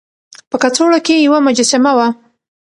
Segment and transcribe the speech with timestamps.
[0.49, 2.07] په کڅوړه کې يوه مجسمه وه.